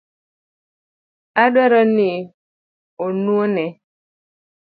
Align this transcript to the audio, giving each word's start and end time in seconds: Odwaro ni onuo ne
Odwaro 1.41 1.81
ni 1.95 2.09
onuo 3.05 3.45
ne 3.55 3.65